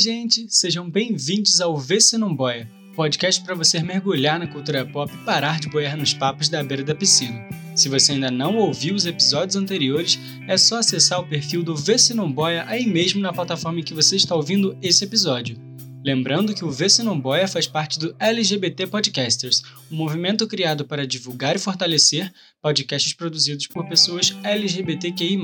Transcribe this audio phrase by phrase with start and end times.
[0.00, 0.46] gente!
[0.48, 2.66] Sejam bem-vindos ao Vê Se Não Boia,
[2.96, 6.82] podcast para você mergulhar na cultura pop e parar de boiar nos papos da beira
[6.82, 7.46] da piscina.
[7.76, 11.98] Se você ainda não ouviu os episódios anteriores, é só acessar o perfil do Vê
[11.98, 15.58] Se Não Boia aí mesmo na plataforma em que você está ouvindo esse episódio.
[16.02, 19.62] Lembrando que o Se Não Boia faz parte do LGBT Podcasters,
[19.92, 25.38] um movimento criado para divulgar e fortalecer podcasts produzidos por pessoas LGBTQI+.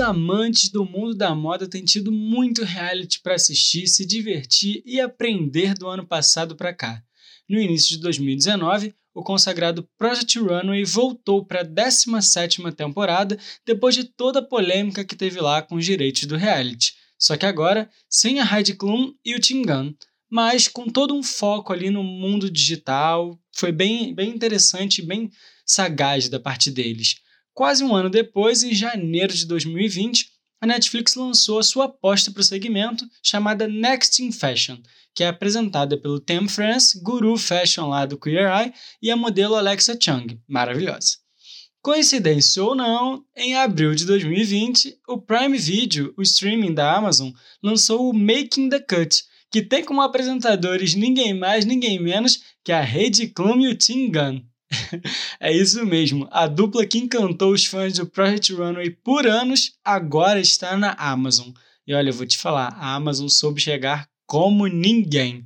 [0.01, 5.73] Amantes do mundo da moda têm tido muito reality para assistir, se divertir e aprender
[5.73, 7.01] do ano passado para cá.
[7.47, 14.05] No início de 2019, o consagrado Project Runway voltou para a 17ª temporada depois de
[14.05, 16.93] toda a polêmica que teve lá com os direitos do reality.
[17.19, 19.63] Só que agora, sem a Heidi Klum e o Tim
[20.29, 25.29] mas com todo um foco ali no mundo digital, foi bem, bem interessante, bem
[25.65, 27.15] sagaz da parte deles.
[27.53, 30.29] Quase um ano depois, em janeiro de 2020,
[30.61, 34.77] a Netflix lançou a sua aposta para o segmento, chamada Next in Fashion,
[35.13, 39.55] que é apresentada pelo Tim France, guru fashion lá do Queer Eye, e a modelo
[39.55, 41.17] Alexa Chung, maravilhosa.
[41.81, 48.07] Coincidência ou não, em abril de 2020, o Prime Video, o streaming da Amazon, lançou
[48.07, 53.27] o Making the Cut, que tem como apresentadores ninguém mais, ninguém menos que a Heidi
[53.27, 54.41] Klum e o Tim Gunn.
[55.39, 56.27] é isso mesmo.
[56.31, 61.49] A dupla que encantou os fãs do Project Runway por anos agora está na Amazon.
[61.85, 65.45] E olha, eu vou te falar, a Amazon soube chegar como ninguém.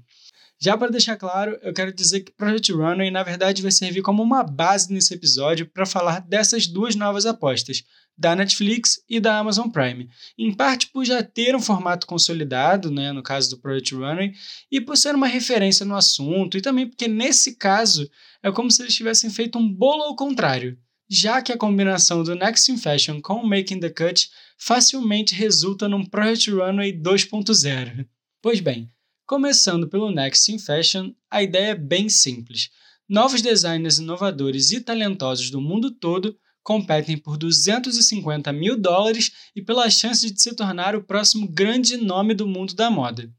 [0.59, 4.23] Já para deixar claro, eu quero dizer que Project Runway na verdade vai servir como
[4.23, 7.83] uma base nesse episódio para falar dessas duas novas apostas,
[8.17, 10.09] da Netflix e da Amazon Prime.
[10.37, 14.31] Em parte por já ter um formato consolidado, né, no caso do Project Runway,
[14.71, 18.09] e por ser uma referência no assunto, e também porque nesse caso
[18.41, 20.77] é como se eles tivessem feito um bolo ao contrário,
[21.09, 25.89] já que a combinação do Next in Fashion com o Making the Cut facilmente resulta
[25.89, 28.07] num Project Runway 2.0.
[28.41, 28.89] Pois bem,
[29.25, 32.69] começando pelo Next in Fashion, a ideia é bem simples.
[33.09, 39.89] Novos designers inovadores e talentosos do mundo todo competem por 250 mil dólares e pela
[39.89, 43.31] chance de se tornar o próximo grande nome do mundo da moda.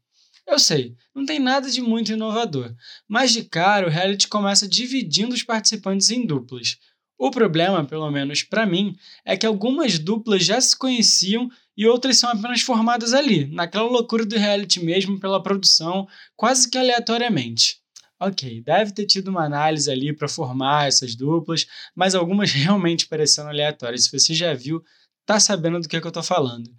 [0.45, 2.73] Eu sei, não tem nada de muito inovador,
[3.07, 6.77] mas de cara o reality começa dividindo os participantes em duplas.
[7.17, 8.95] O problema, pelo menos para mim,
[9.25, 14.25] é que algumas duplas já se conheciam e outras são apenas formadas ali, naquela loucura
[14.25, 17.79] do reality mesmo, pela produção, quase que aleatoriamente.
[18.19, 23.49] Ok, deve ter tido uma análise ali para formar essas duplas, mas algumas realmente pareceram
[23.49, 24.05] aleatórias.
[24.05, 24.83] Se você já viu,
[25.25, 26.69] tá sabendo do que, é que eu tô falando.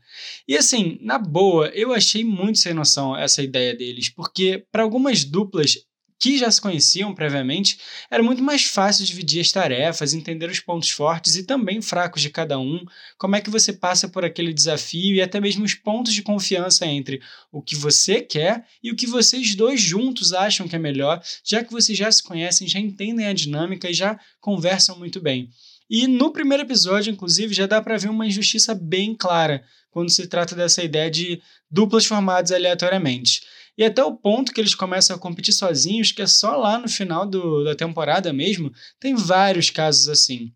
[0.48, 5.24] E assim, na boa, eu achei muito sem noção essa ideia deles, porque para algumas
[5.24, 5.76] duplas
[6.18, 7.78] que já se conheciam previamente,
[8.10, 12.30] era muito mais fácil dividir as tarefas, entender os pontos fortes e também fracos de
[12.30, 12.84] cada um,
[13.16, 16.86] como é que você passa por aquele desafio e até mesmo os pontos de confiança
[16.86, 17.20] entre
[17.52, 21.62] o que você quer e o que vocês dois juntos acham que é melhor, já
[21.62, 25.50] que vocês já se conhecem, já entendem a dinâmica e já conversam muito bem.
[25.88, 30.26] E no primeiro episódio, inclusive, já dá para ver uma injustiça bem clara quando se
[30.26, 31.40] trata dessa ideia de
[31.70, 33.42] duplas formadas aleatoriamente.
[33.78, 36.88] E até o ponto que eles começam a competir sozinhos, que é só lá no
[36.88, 40.52] final do, da temporada mesmo, tem vários casos assim.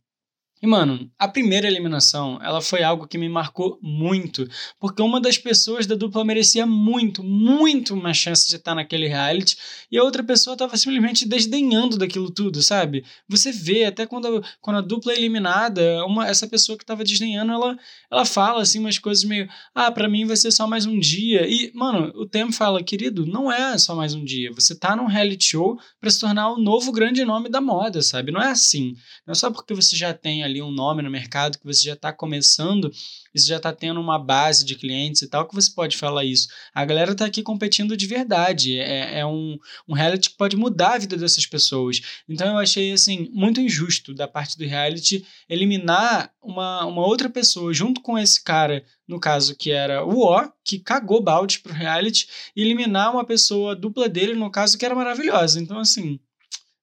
[0.63, 5.37] E, mano, a primeira eliminação, ela foi algo que me marcou muito, porque uma das
[5.37, 9.57] pessoas da dupla merecia muito, muito uma chance de estar naquele reality,
[9.91, 13.05] e a outra pessoa tava simplesmente desdenhando daquilo tudo, sabe?
[13.29, 17.03] Você vê, até quando a, quando a dupla é eliminada, uma, essa pessoa que tava
[17.03, 17.77] desdenhando, ela,
[18.09, 21.45] ela fala, assim, umas coisas meio, ah, para mim vai ser só mais um dia,
[21.45, 25.07] e, mano, o tempo fala, querido, não é só mais um dia, você tá num
[25.07, 28.31] reality show para se tornar o novo grande nome da moda, sabe?
[28.31, 28.95] Não é assim,
[29.27, 31.83] não é só porque você já tem ali ali um nome no mercado, que você
[31.83, 32.93] já está começando,
[33.35, 36.25] e você já está tendo uma base de clientes e tal, que você pode falar
[36.25, 36.49] isso.
[36.75, 38.79] A galera está aqui competindo de verdade.
[38.79, 39.59] É, é um,
[39.89, 42.01] um reality que pode mudar a vida dessas pessoas.
[42.29, 47.73] Então eu achei assim muito injusto da parte do reality eliminar uma, uma outra pessoa
[47.73, 52.29] junto com esse cara, no caso que era o O, que cagou balde pro reality,
[52.55, 55.61] e eliminar uma pessoa dupla dele, no caso que era maravilhosa.
[55.61, 56.21] Então, assim,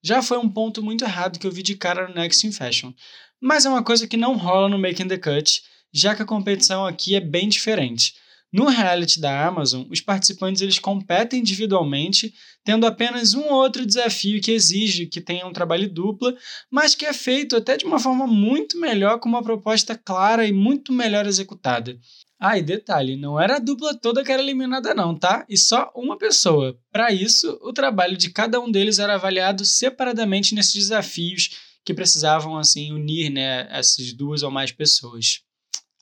[0.01, 2.94] já foi um ponto muito errado que eu vi de cara no Next in Fashion
[3.41, 6.86] mas é uma coisa que não rola no Making the Cut, já que a competição
[6.86, 8.13] aqui é bem diferente.
[8.51, 12.33] No reality da Amazon, os participantes eles competem individualmente,
[12.63, 16.36] tendo apenas um ou outro desafio que exige que tenha um trabalho dupla,
[16.69, 20.51] mas que é feito até de uma forma muito melhor, com uma proposta clara e
[20.51, 22.00] muito melhor executada.
[22.39, 25.45] Ah, e detalhe, não era a dupla toda que era eliminada não, tá?
[25.47, 26.80] E só uma pessoa.
[26.91, 32.56] Para isso, o trabalho de cada um deles era avaliado separadamente nesses desafios que precisavam
[32.56, 35.41] assim unir, né, essas duas ou mais pessoas.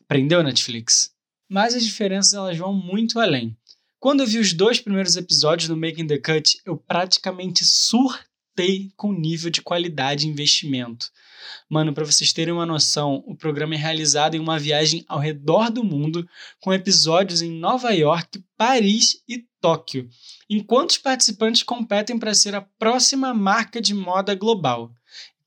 [0.03, 1.11] Aprendeu Netflix?
[1.49, 3.55] Mas as diferenças elas vão muito além.
[3.97, 9.11] Quando eu vi os dois primeiros episódios no Making the Cut, eu praticamente surtei com
[9.11, 11.09] o nível de qualidade e investimento.
[11.69, 15.71] Mano, para vocês terem uma noção, o programa é realizado em uma viagem ao redor
[15.71, 16.27] do mundo,
[16.59, 20.09] com episódios em Nova York, Paris e Tóquio,
[20.49, 24.91] enquanto os participantes competem para ser a próxima marca de moda global.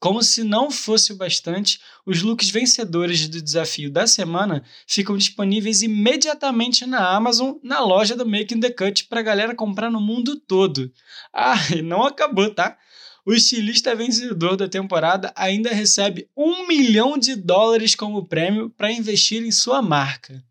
[0.00, 5.82] Como se não fosse o bastante, os looks vencedores do desafio da semana ficam disponíveis
[5.82, 10.37] imediatamente na Amazon, na loja do Making the Cut, para a galera comprar no mundo
[10.37, 10.91] todo.
[11.35, 12.79] Ah, e não acabou, tá?
[13.26, 19.43] O estilista vencedor da temporada ainda recebe um milhão de dólares como prêmio para investir
[19.43, 20.43] em sua marca.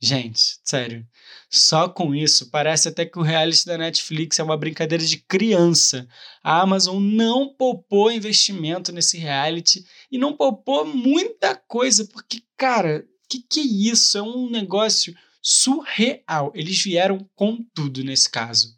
[0.00, 1.06] Gente, sério.
[1.50, 6.08] Só com isso, parece até que o reality da Netflix é uma brincadeira de criança.
[6.42, 13.40] A Amazon não poupou investimento nesse reality e não poupou muita coisa, porque, cara, que
[13.40, 14.18] que é isso?
[14.18, 16.52] É um negócio surreal.
[16.54, 18.74] Eles vieram com tudo nesse caso.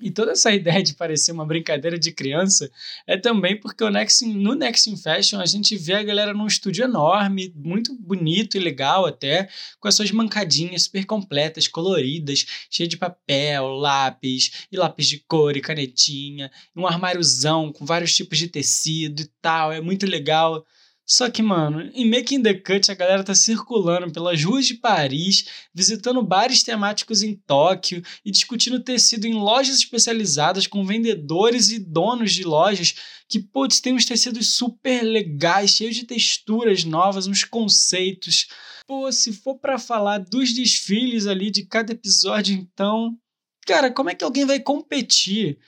[0.00, 2.70] E toda essa ideia de parecer uma brincadeira de criança
[3.06, 6.84] é também porque Next, no Next in Fashion a gente vê a galera num estúdio
[6.84, 9.48] enorme, muito bonito e legal até,
[9.78, 15.56] com as suas mancadinhas super completas, coloridas, cheia de papel, lápis, e lápis de cor
[15.56, 20.64] e canetinha, um armáriozão com vários tipos de tecido e tal, é muito legal.
[21.10, 25.44] Só que, mano, em Making the Cut a galera tá circulando pelas ruas de Paris,
[25.74, 32.30] visitando bares temáticos em Tóquio e discutindo tecido em lojas especializadas com vendedores e donos
[32.30, 32.94] de lojas
[33.28, 38.46] que, putz, tem uns tecidos super legais, cheios de texturas novas, uns conceitos.
[38.86, 43.18] Pô, se for para falar dos desfiles ali de cada episódio, então.
[43.66, 45.58] Cara, como é que alguém vai competir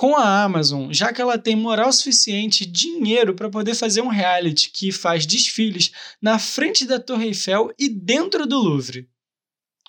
[0.00, 4.70] com a Amazon, já que ela tem moral suficiente, dinheiro para poder fazer um reality
[4.70, 5.92] que faz desfiles
[6.22, 9.06] na frente da Torre Eiffel e dentro do Louvre.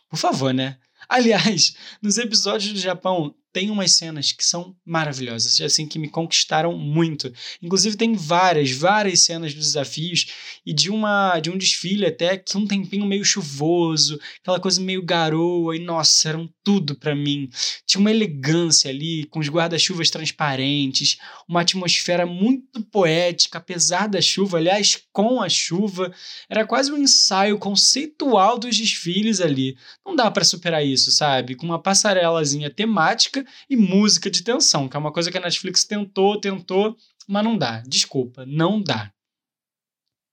[0.09, 0.77] Por favor, né?
[1.07, 6.77] Aliás, nos episódios do Japão tem umas cenas que são maravilhosas, assim, que me conquistaram
[6.77, 7.31] muito.
[7.61, 10.27] Inclusive, tem várias, várias cenas dos desafios
[10.65, 15.03] e de uma de um desfile até que um tempinho meio chuvoso, aquela coisa meio
[15.03, 17.49] garoa, e nossa, eram tudo para mim.
[17.85, 21.17] Tinha uma elegância ali, com os guarda-chuvas transparentes,
[21.47, 26.13] uma atmosfera muito poética, apesar da chuva, aliás, com a chuva.
[26.49, 29.75] Era quase um ensaio conceitual dos desfiles ali.
[30.05, 31.55] Não dá para superar isso, sabe?
[31.55, 35.83] Com uma passarelazinha temática e música de tensão, que é uma coisa que a Netflix
[35.83, 36.97] tentou, tentou,
[37.27, 37.81] mas não dá.
[37.87, 39.11] Desculpa, não dá.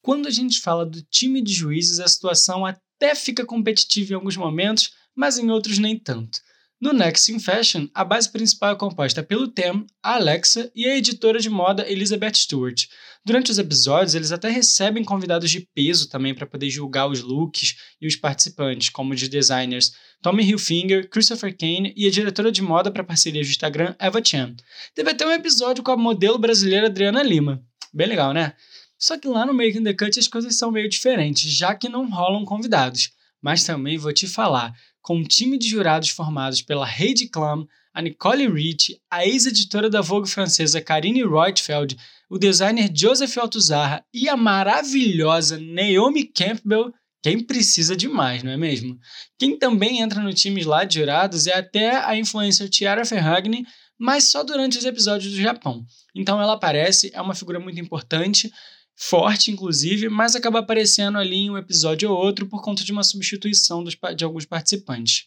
[0.03, 4.37] Quando a gente fala do time de juízes, a situação até fica competitiva em alguns
[4.37, 6.39] momentos, mas em outros nem tanto.
[6.81, 10.97] No Next in Fashion, a base principal é composta pelo Tem, a Alexa e a
[10.97, 12.87] editora de moda Elizabeth Stewart.
[13.25, 17.75] Durante os episódios, eles até recebem convidados de peso também para poder julgar os looks
[18.01, 19.93] e os participantes, como os designers
[20.23, 24.55] Tommy Hilfiger, Christopher Kane e a diretora de moda para parcerias do Instagram, Eva Chan.
[24.95, 27.61] Teve até um episódio com a modelo brasileira Adriana Lima.
[27.93, 28.55] Bem legal, né?
[28.97, 32.09] Só que lá no Making the Cut as coisas são meio diferentes, já que não
[32.09, 33.11] rolam convidados.
[33.41, 34.73] Mas também vou te falar,
[35.09, 40.03] com um time de jurados formados pela Heidi Klum, a Nicole Rich, a ex-editora da
[40.03, 41.97] Vogue francesa Karine Reutfeld,
[42.29, 48.59] o designer Joseph Altuzarra e a maravilhosa Naomi Campbell, quem precisa de mais, não é
[48.59, 48.99] mesmo?
[49.39, 53.65] Quem também entra no time lá de jurados é até a influencer Tiara Ferragni,
[53.99, 55.87] mas só durante os episódios do Japão.
[56.15, 58.53] Então ela aparece, é uma figura muito importante,
[59.01, 63.05] forte, inclusive, mas acaba aparecendo ali em um episódio ou outro por conta de uma
[63.05, 65.25] substituição dos, de alguns participantes.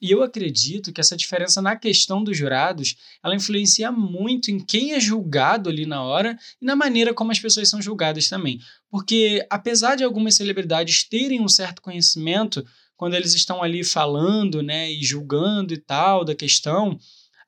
[0.00, 4.94] E eu acredito que essa diferença na questão dos jurados, ela influencia muito em quem
[4.94, 8.58] é julgado ali na hora e na maneira como as pessoas são julgadas também.
[8.90, 12.64] Porque apesar de algumas celebridades terem um certo conhecimento
[12.96, 16.98] quando eles estão ali falando, né, e julgando e tal da questão,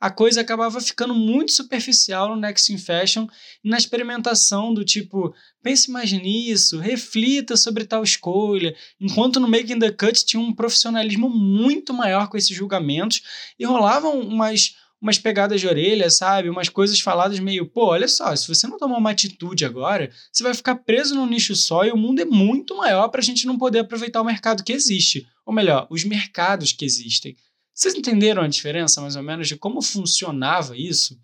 [0.05, 3.27] a coisa acabava ficando muito superficial no Next in Fashion
[3.65, 9.79] e na experimentação do tipo, pense mais nisso, reflita sobre tal escolha, enquanto no Making
[9.79, 13.23] the Cut tinha um profissionalismo muito maior com esses julgamentos
[13.59, 16.51] e rolavam umas umas pegadas de orelha, sabe?
[16.51, 20.43] Umas coisas faladas meio, pô, olha só, se você não tomar uma atitude agora, você
[20.43, 23.47] vai ficar preso num nicho só e o mundo é muito maior para a gente
[23.47, 25.27] não poder aproveitar o mercado que existe.
[25.45, 27.37] Ou melhor, os mercados que existem.
[27.75, 31.19] Vocês entenderam a diferença, mais ou menos, de como funcionava isso?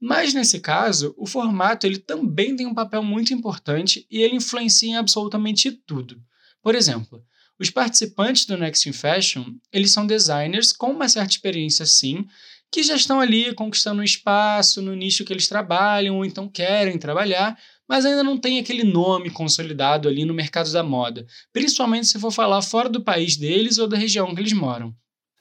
[0.00, 4.88] Mas nesse caso, o formato ele também tem um papel muito importante e ele influencia
[4.88, 6.20] em absolutamente tudo.
[6.62, 7.22] Por exemplo,
[7.60, 12.26] os participantes do Next in Fashion, eles são designers com uma certa experiência sim,
[12.72, 16.98] que já estão ali conquistando um espaço no nicho que eles trabalham ou então querem
[16.98, 22.18] trabalhar, mas ainda não tem aquele nome consolidado ali no mercado da moda, principalmente se
[22.18, 24.94] for falar fora do país deles ou da região que eles moram.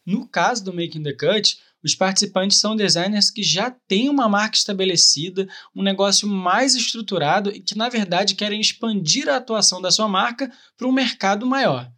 [0.06, 4.56] No caso do Making the Cut, os participantes são designers que já têm uma marca
[4.56, 10.08] estabelecida, um negócio mais estruturado e que, na verdade, querem expandir a atuação da sua
[10.08, 11.92] marca para um mercado maior.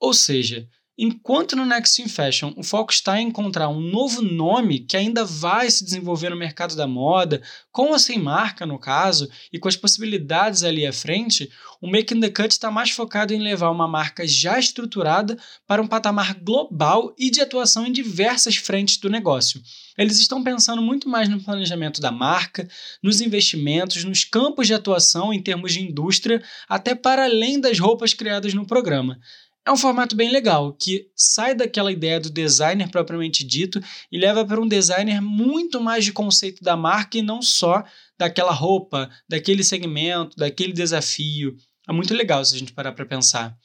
[0.00, 0.68] Ou seja,
[1.02, 5.24] enquanto no Next in Fashion o foco está em encontrar um novo nome que ainda
[5.24, 7.40] vai se desenvolver no mercado da moda,
[7.72, 12.20] com ou sem marca no caso, e com as possibilidades ali à frente, o Making
[12.20, 17.14] the Cut está mais focado em levar uma marca já estruturada para um patamar global
[17.18, 19.62] e de atuação em diversas frentes do negócio.
[19.96, 22.68] Eles estão pensando muito mais no planejamento da marca,
[23.02, 28.12] nos investimentos, nos campos de atuação em termos de indústria, até para além das roupas
[28.12, 29.18] criadas no programa.
[29.66, 34.44] É um formato bem legal, que sai daquela ideia do designer propriamente dito e leva
[34.44, 37.84] para um designer muito mais de conceito da marca e não só
[38.18, 41.56] daquela roupa, daquele segmento, daquele desafio.
[41.88, 43.56] É muito legal se a gente parar para pensar.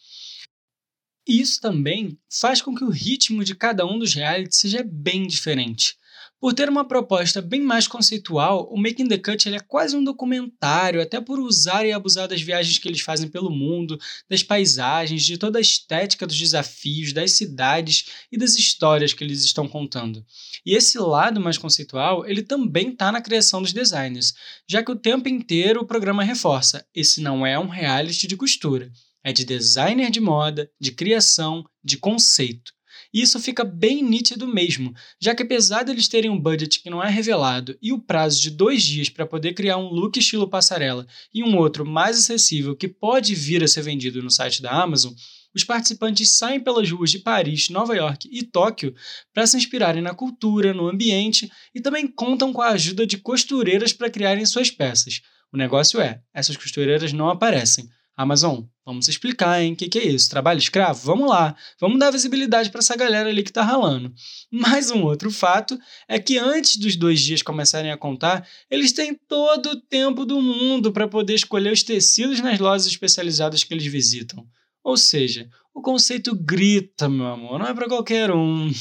[1.27, 5.97] Isso também faz com que o ritmo de cada um dos realities seja bem diferente.
[6.45, 11.01] Por ter uma proposta bem mais conceitual, o Making the Cut é quase um documentário,
[11.01, 13.99] até por usar e abusar das viagens que eles fazem pelo mundo,
[14.29, 19.43] das paisagens, de toda a estética dos desafios, das cidades e das histórias que eles
[19.43, 20.23] estão contando.
[20.63, 24.35] E esse lado mais conceitual, ele também está na criação dos designers,
[24.69, 28.91] já que o tempo inteiro o programa reforça: esse não é um reality de costura,
[29.23, 32.74] é de designer de moda, de criação, de conceito.
[33.13, 36.89] E isso fica bem nítido mesmo, já que apesar de eles terem um budget que
[36.89, 40.49] não é revelado e o prazo de dois dias para poder criar um look estilo
[40.49, 44.71] passarela e um outro mais acessível que pode vir a ser vendido no site da
[44.71, 45.13] Amazon,
[45.55, 48.93] os participantes saem pelas ruas de Paris, Nova York e Tóquio
[49.33, 53.93] para se inspirarem na cultura, no ambiente e também contam com a ajuda de costureiras
[53.93, 55.21] para criarem suas peças.
[55.53, 59.73] O negócio é, essas costureiras não aparecem, Amazon, vamos explicar, hein?
[59.73, 60.29] O que, que é isso?
[60.29, 61.01] Trabalho escravo?
[61.05, 64.13] Vamos lá, vamos dar visibilidade para essa galera ali que está ralando.
[64.51, 65.77] Mais um outro fato
[66.07, 70.41] é que antes dos dois dias começarem a contar, eles têm todo o tempo do
[70.41, 74.45] mundo para poder escolher os tecidos nas lojas especializadas que eles visitam.
[74.83, 78.71] Ou seja, o conceito grita, meu amor, não é para qualquer um.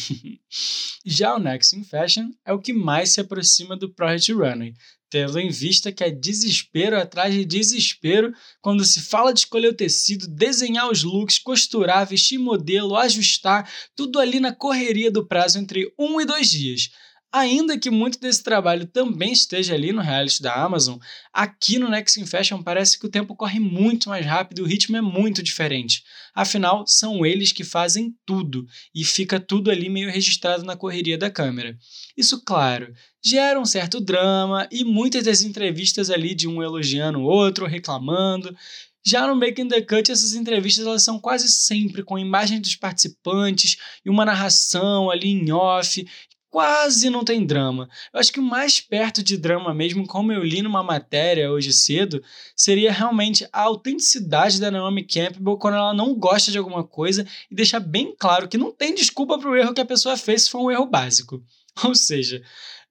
[1.05, 4.75] Já o Next in Fashion é o que mais se aproxima do Project Runway,
[5.15, 9.77] tendo em vista que é desespero atrás de desespero quando se fala de escolher o
[9.77, 15.89] tecido, desenhar os looks, costurar, vestir modelo, ajustar, tudo ali na correria do prazo entre
[15.97, 16.91] um e dois dias.
[17.37, 20.99] Ainda que muito desse trabalho também esteja ali no reality da Amazon,
[21.33, 24.67] aqui no Next in Fashion parece que o tempo corre muito mais rápido e o
[24.67, 26.05] ritmo é muito diferente.
[26.33, 28.65] Afinal, são eles que fazem tudo
[28.95, 31.77] e fica tudo ali meio registrado na correria da câmera.
[32.17, 37.25] Isso, claro, gera um certo drama e muitas das entrevistas ali de um elogiando o
[37.25, 38.57] outro, reclamando.
[39.05, 43.77] Já no Making the Cut, essas entrevistas elas são quase sempre com imagens dos participantes
[44.03, 46.07] e uma narração ali em off,
[46.55, 47.89] quase não tem drama.
[48.13, 51.73] Eu acho que o mais perto de drama mesmo, como eu li numa matéria hoje
[51.73, 52.23] cedo,
[52.55, 57.57] seria realmente a autenticidade da Naomi Campbell quando ela não gosta de alguma coisa e
[57.57, 60.51] deixa bem claro que não tem desculpa para o erro que a pessoa fez se
[60.51, 61.43] for um erro básico.
[61.83, 62.41] Ou seja,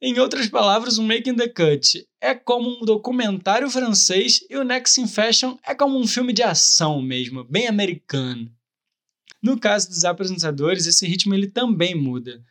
[0.01, 4.99] em outras palavras, o Making the Cut é como um documentário francês e o Next
[4.99, 8.51] in Fashion é como um filme de ação mesmo, bem americano.
[9.41, 12.43] No caso dos apresentadores, esse ritmo ele também muda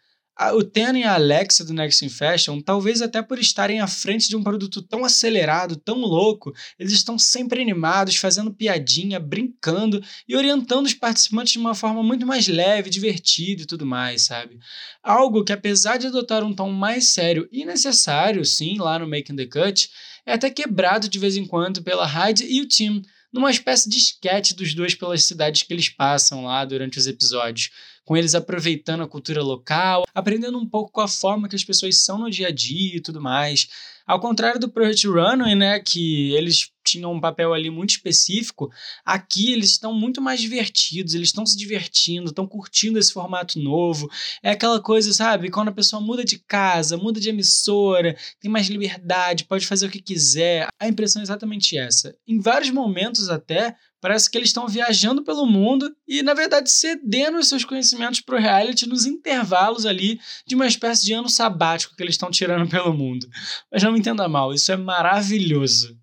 [0.51, 4.29] o Ten e a Alexa do Next in Fashion, talvez até por estarem à frente
[4.29, 10.35] de um produto tão acelerado, tão louco, eles estão sempre animados, fazendo piadinha, brincando e
[10.35, 14.59] orientando os participantes de uma forma muito mais leve, divertida e tudo mais, sabe?
[15.03, 19.37] Algo que, apesar de adotar um tom mais sério e necessário, sim, lá no Making
[19.37, 19.91] the Cut,
[20.25, 23.97] é até quebrado de vez em quando pela Hyde e o Tim, numa espécie de
[23.97, 27.71] esquete dos dois pelas cidades que eles passam lá durante os episódios
[28.05, 32.03] com eles aproveitando a cultura local, aprendendo um pouco com a forma que as pessoas
[32.03, 33.69] são no dia a dia e tudo mais.
[34.07, 38.71] Ao contrário do Project Runway, né, que eles tinham um papel ali muito específico,
[39.05, 44.11] aqui eles estão muito mais divertidos, eles estão se divertindo, estão curtindo esse formato novo.
[44.43, 45.51] É aquela coisa, sabe?
[45.51, 49.91] Quando a pessoa muda de casa, muda de emissora, tem mais liberdade, pode fazer o
[49.91, 50.69] que quiser.
[50.79, 52.15] A impressão é exatamente essa.
[52.27, 57.39] Em vários momentos até, Parece que eles estão viajando pelo mundo e, na verdade, cedendo
[57.39, 61.95] os seus conhecimentos para o reality nos intervalos ali de uma espécie de ano sabático
[61.95, 63.25] que eles estão tirando pelo mundo.
[63.71, 66.02] Mas não me entenda mal, isso é maravilhoso.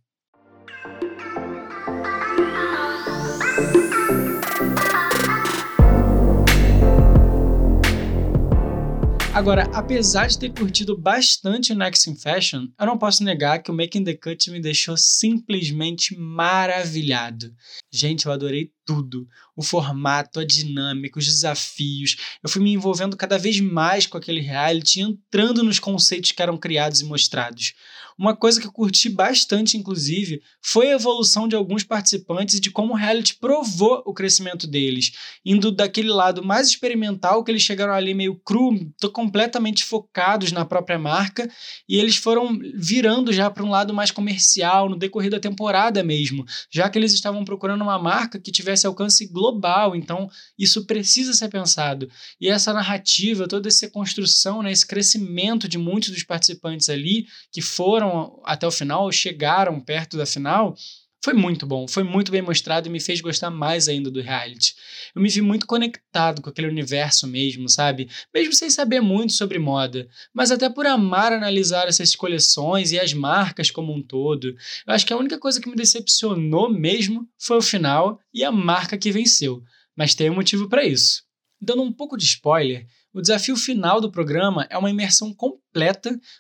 [9.40, 13.72] Agora, apesar de ter curtido bastante o Next in Fashion, eu não posso negar que
[13.72, 17.50] o Making the Cut me deixou simplesmente maravilhado.
[17.90, 19.28] Gente, eu adorei tudo.
[19.56, 22.18] O formato, a dinâmica, os desafios.
[22.42, 26.58] Eu fui me envolvendo cada vez mais com aquele reality, entrando nos conceitos que eram
[26.58, 27.76] criados e mostrados.
[28.20, 32.70] Uma coisa que eu curti bastante, inclusive, foi a evolução de alguns participantes e de
[32.70, 35.14] como o reality provou o crescimento deles,
[35.46, 41.00] indo daquele lado mais experimental, que eles chegaram ali meio cru, completamente focados na própria
[41.00, 41.50] marca,
[41.88, 46.44] e eles foram virando já para um lado mais comercial no decorrer da temporada mesmo,
[46.70, 51.50] já que eles estavam procurando uma marca que tivesse alcance global, então isso precisa ser
[51.50, 52.10] pensado.
[52.40, 57.62] E essa narrativa, toda essa construção, né, esse crescimento de muitos dos participantes ali que
[57.62, 60.76] foram até o final, chegaram perto da final,
[61.22, 64.74] foi muito bom, foi muito bem mostrado e me fez gostar mais ainda do reality.
[65.14, 68.10] Eu me vi muito conectado com aquele universo mesmo, sabe?
[68.34, 73.14] Mesmo sem saber muito sobre moda, mas até por amar analisar essas coleções e as
[73.14, 74.56] marcas como um todo.
[74.88, 78.52] Eu acho que a única coisa que me decepcionou mesmo foi o final e a
[78.52, 79.62] marca que venceu,
[79.98, 81.24] mas tem um motivo para isso.
[81.62, 85.69] Dando um pouco de spoiler, o desafio final do programa é uma imersão completa,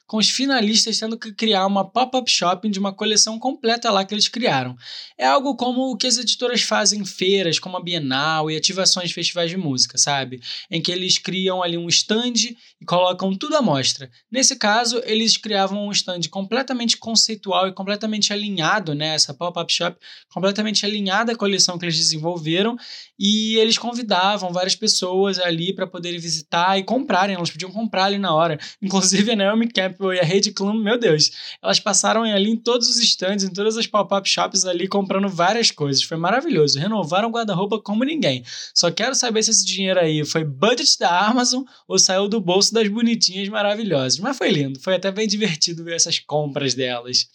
[0.07, 4.13] com os finalistas tendo que criar uma pop-up shopping de uma coleção completa lá que
[4.13, 4.75] eles criaram.
[5.17, 9.09] É algo como o que as editoras fazem em feiras, como a Bienal e ativações
[9.09, 10.41] de festivais de música, sabe?
[10.69, 12.33] Em que eles criam ali um stand
[12.81, 14.09] e colocam tudo à mostra.
[14.31, 19.15] Nesse caso, eles criavam um stand completamente conceitual e completamente alinhado, né?
[19.15, 19.97] Essa pop-up shop
[20.33, 22.75] completamente alinhada à coleção que eles desenvolveram
[23.17, 28.17] e eles convidavam várias pessoas ali para poderem visitar e comprarem, elas podiam comprar ali
[28.17, 28.57] na hora.
[28.81, 32.87] Inclusive a Naomi Campbell e a Heidi Klum, meu Deus, elas passaram ali em todos
[32.89, 36.03] os stands, em todas as pop-up shops ali, comprando várias coisas.
[36.03, 36.79] Foi maravilhoso.
[36.79, 38.43] Renovaram o guarda-roupa como ninguém.
[38.73, 42.73] Só quero saber se esse dinheiro aí foi budget da Amazon ou saiu do bolso
[42.73, 44.19] das bonitinhas maravilhosas.
[44.19, 47.27] Mas foi lindo, foi até bem divertido ver essas compras delas.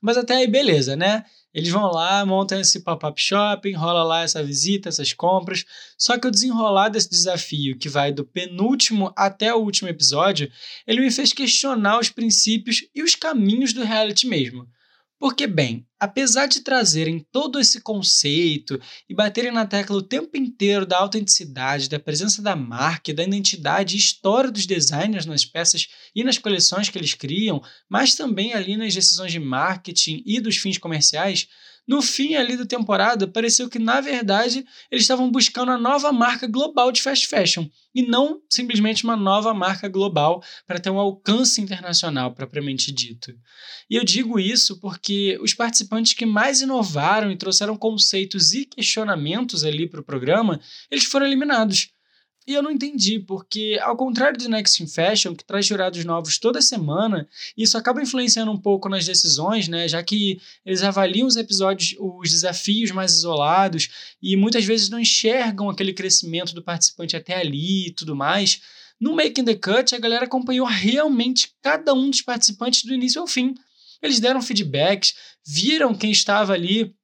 [0.00, 1.24] Mas até aí, beleza, né?
[1.56, 5.64] Eles vão lá, montam esse pop-up shopping, rola lá essa visita, essas compras.
[5.96, 10.52] Só que o desenrolar desse desafio, que vai do penúltimo até o último episódio,
[10.86, 14.68] ele me fez questionar os princípios e os caminhos do reality mesmo.
[15.18, 20.84] Porque, bem, apesar de trazerem todo esse conceito e baterem na tecla o tempo inteiro
[20.84, 26.22] da autenticidade, da presença da marca, da identidade e história dos designers nas peças e
[26.22, 30.76] nas coleções que eles criam, mas também ali nas decisões de marketing e dos fins
[30.76, 31.48] comerciais,
[31.86, 36.46] no fim ali da temporada, pareceu que, na verdade, eles estavam buscando a nova marca
[36.46, 41.60] global de fast fashion e não simplesmente uma nova marca global para ter um alcance
[41.60, 43.32] internacional, propriamente dito.
[43.88, 49.64] E eu digo isso porque os participantes que mais inovaram e trouxeram conceitos e questionamentos
[49.64, 51.95] ali para o programa, eles foram eliminados.
[52.46, 56.38] E eu não entendi, porque ao contrário do Next in Fashion, que traz jurados novos
[56.38, 59.88] toda semana, isso acaba influenciando um pouco nas decisões, né?
[59.88, 63.88] Já que eles avaliam os episódios, os desafios mais isolados
[64.22, 68.60] e muitas vezes não enxergam aquele crescimento do participante até ali e tudo mais.
[69.00, 73.26] No Making the Cut, a galera acompanhou realmente cada um dos participantes do início ao
[73.26, 73.54] fim.
[74.00, 76.94] Eles deram feedbacks, viram quem estava ali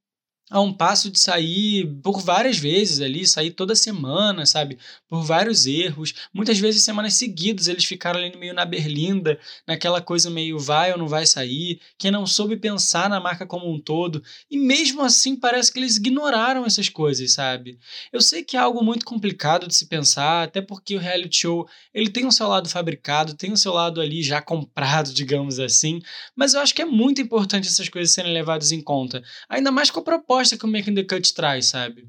[0.53, 4.77] a um passo de sair por várias vezes ali, sair toda semana, sabe?
[5.09, 6.13] Por vários erros.
[6.31, 10.99] Muitas vezes, semanas seguidas, eles ficaram ali meio na berlinda, naquela coisa meio vai ou
[10.99, 14.23] não vai sair, quem não soube pensar na marca como um todo.
[14.51, 17.79] E mesmo assim, parece que eles ignoraram essas coisas, sabe?
[18.13, 21.67] Eu sei que é algo muito complicado de se pensar, até porque o reality show,
[21.95, 26.03] ele tem o seu lado fabricado, tem o seu lado ali já comprado, digamos assim,
[26.37, 29.23] mas eu acho que é muito importante essas coisas serem levadas em conta.
[29.49, 32.07] Ainda mais com a proposta proposta que o Making the Cut traz, sabe?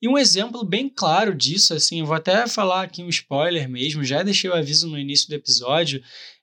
[0.00, 4.04] E um exemplo bem claro disso, assim, eu vou até falar aqui um spoiler mesmo,
[4.04, 6.02] já deixei o aviso no início do episódio.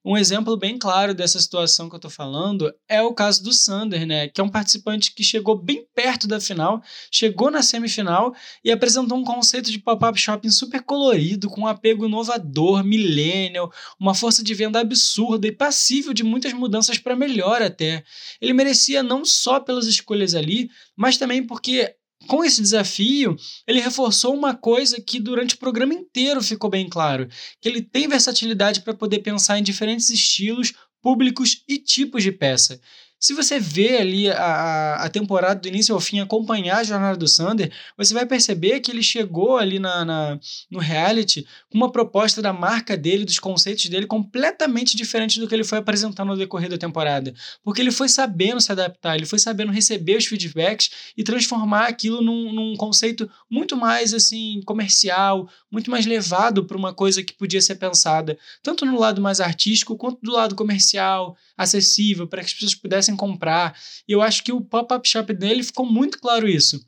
[0.10, 4.08] Um exemplo bem claro dessa situação que eu estou falando é o caso do Sander,
[4.08, 4.28] né?
[4.28, 8.34] Que é um participante que chegou bem perto da final, chegou na semifinal
[8.65, 14.15] e apresentou um conceito de pop-up shopping super colorido, com um apego inovador, millennial, uma
[14.15, 18.04] força de venda absurda e passível de muitas mudanças para melhor até.
[18.41, 21.93] Ele merecia não só pelas escolhas ali, mas também porque
[22.27, 27.27] com esse desafio, ele reforçou uma coisa que durante o programa inteiro ficou bem claro:
[27.62, 32.79] que ele tem versatilidade para poder pensar em diferentes estilos, públicos e tipos de peça.
[33.19, 37.27] Se você vê ali a, a temporada do início ao fim, acompanhar a jornada do
[37.27, 40.39] Sander, você vai perceber que ele chegou ali na, na,
[40.71, 45.53] no reality com uma proposta da marca dele, dos conceitos dele, completamente diferente do que
[45.53, 47.34] ele foi apresentando no decorrer da temporada.
[47.63, 52.21] Porque ele foi sabendo se adaptar, ele foi sabendo receber os feedbacks e transformar aquilo
[52.21, 57.62] num, num conceito muito mais assim comercial, muito mais levado para uma coisa que podia
[57.62, 62.53] ser pensada tanto no lado mais artístico quanto do lado comercial, acessível, para que as
[62.53, 63.78] pessoas pudessem comprar.
[64.08, 66.80] E eu acho que o pop-up shop dele ficou muito claro isso.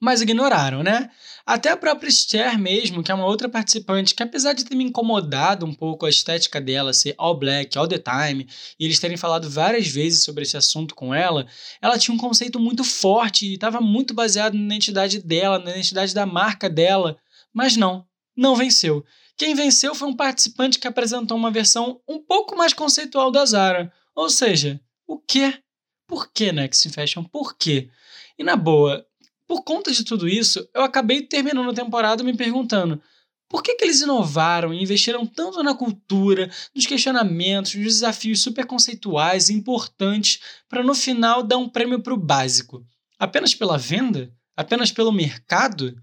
[0.00, 1.10] Mas ignoraram, né?
[1.44, 4.84] Até a própria Esther mesmo, que é uma outra participante, que apesar de ter me
[4.84, 9.18] incomodado um pouco a estética dela ser all black all the time, e eles terem
[9.18, 11.46] falado várias vezes sobre esse assunto com ela,
[11.82, 16.14] ela tinha um conceito muito forte e estava muito baseado na identidade dela, na identidade
[16.14, 17.18] da marca dela.
[17.52, 19.04] Mas não, não venceu.
[19.36, 23.92] Quem venceu foi um participante que apresentou uma versão um pouco mais conceitual da Zara.
[24.14, 24.80] Ou seja,
[25.12, 25.58] o quê?
[26.06, 27.24] Por que Next Fashion?
[27.24, 27.90] Por quê?
[28.38, 29.04] E na boa,
[29.44, 33.02] por conta de tudo isso, eu acabei terminando a temporada me perguntando
[33.48, 38.64] por que, que eles inovaram e investiram tanto na cultura, nos questionamentos, nos desafios super
[38.64, 42.86] conceituais e importantes para no final dar um prêmio para o básico?
[43.18, 44.32] Apenas pela venda?
[44.56, 46.00] Apenas pelo mercado?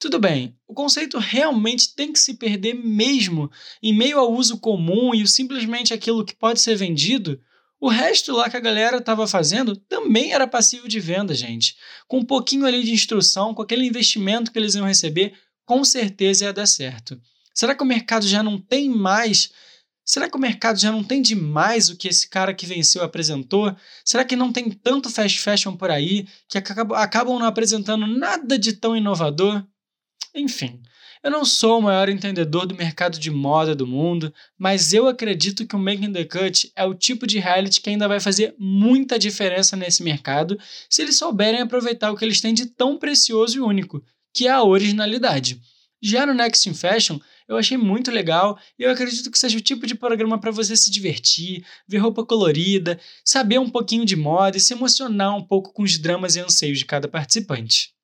[0.00, 3.48] Tudo bem, o conceito realmente tem que se perder mesmo
[3.80, 7.40] em meio ao uso comum e simplesmente aquilo que pode ser vendido?
[7.80, 11.76] O resto lá que a galera estava fazendo também era passivo de venda, gente.
[12.08, 15.32] Com um pouquinho ali de instrução, com aquele investimento que eles iam receber,
[15.64, 17.20] com certeza ia dar certo.
[17.54, 19.50] Será que o mercado já não tem mais?
[20.04, 23.76] Será que o mercado já não tem demais o que esse cara que venceu apresentou?
[24.04, 28.72] Será que não tem tanto fast fashion por aí que acabam não apresentando nada de
[28.72, 29.64] tão inovador?
[30.34, 30.80] Enfim,
[31.22, 35.66] eu não sou o maior entendedor do mercado de moda do mundo, mas eu acredito
[35.66, 39.18] que o Making the Cut é o tipo de reality que ainda vai fazer muita
[39.18, 43.60] diferença nesse mercado se eles souberem aproveitar o que eles têm de tão precioso e
[43.60, 44.02] único,
[44.32, 45.60] que é a originalidade.
[46.00, 49.60] Já no Next in Fashion, eu achei muito legal e eu acredito que seja o
[49.60, 54.56] tipo de programa para você se divertir, ver roupa colorida, saber um pouquinho de moda
[54.56, 57.97] e se emocionar um pouco com os dramas e anseios de cada participante.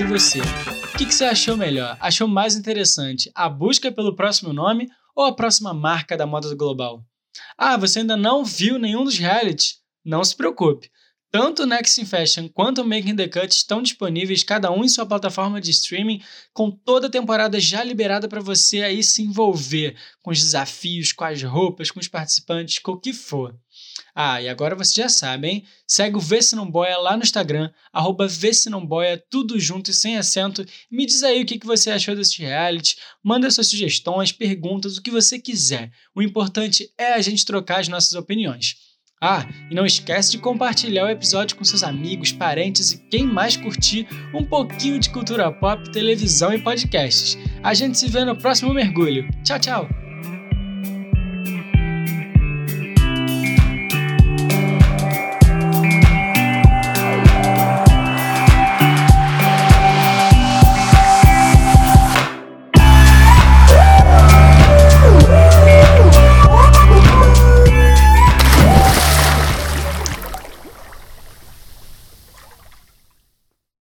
[0.00, 0.38] E você?
[0.40, 1.94] O que, que você achou melhor?
[2.00, 7.04] Achou mais interessante a busca pelo próximo nome ou a próxima marca da moda global?
[7.56, 9.74] Ah, você ainda não viu nenhum dos realities?
[10.02, 10.90] Não se preocupe.
[11.30, 14.88] Tanto o Next in Fashion quanto o Making the Cut estão disponíveis, cada um em
[14.88, 16.22] sua plataforma de streaming,
[16.54, 21.24] com toda a temporada já liberada para você aí se envolver com os desafios, com
[21.24, 23.54] as roupas, com os participantes, com o que for.
[24.14, 25.64] Ah, e agora você já sabe, hein?
[25.86, 29.58] Segue o Vê Se Não Boia lá no Instagram, arroba Vê Se Não Boia, tudo
[29.58, 30.64] junto e sem acento.
[30.90, 35.10] Me diz aí o que você achou desse reality, manda suas sugestões, perguntas, o que
[35.10, 35.90] você quiser.
[36.14, 38.76] O importante é a gente trocar as nossas opiniões.
[39.22, 43.54] Ah, e não esquece de compartilhar o episódio com seus amigos, parentes e quem mais
[43.54, 47.36] curtir um pouquinho de cultura pop, televisão e podcasts.
[47.62, 49.28] A gente se vê no próximo mergulho.
[49.44, 50.09] Tchau, tchau!